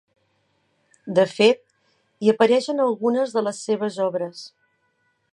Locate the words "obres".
4.07-4.41